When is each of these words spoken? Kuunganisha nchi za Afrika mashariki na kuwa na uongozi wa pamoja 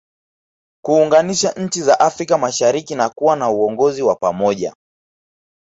Kuunganisha 0.81 1.51
nchi 1.51 1.81
za 1.81 1.99
Afrika 1.99 2.37
mashariki 2.37 2.95
na 2.95 3.09
kuwa 3.09 3.35
na 3.35 3.49
uongozi 3.49 4.01
wa 4.03 4.15
pamoja 4.15 4.73